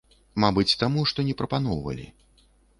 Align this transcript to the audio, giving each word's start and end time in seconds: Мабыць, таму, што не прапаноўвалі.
Мабыць, 0.45 0.77
таму, 0.83 1.03
што 1.13 1.27
не 1.29 1.37
прапаноўвалі. 1.43 2.05